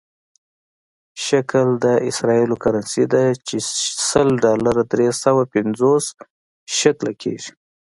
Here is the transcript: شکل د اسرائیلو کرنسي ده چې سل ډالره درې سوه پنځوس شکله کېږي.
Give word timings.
شکل 1.27 1.67
د 1.85 1.85
اسرائیلو 2.09 2.55
کرنسي 2.63 3.03
ده 3.13 3.23
چې 3.47 3.55
سل 4.09 4.27
ډالره 4.43 4.83
درې 4.93 5.07
سوه 5.23 5.41
پنځوس 5.53 6.05
شکله 6.79 7.11
کېږي. 7.21 7.51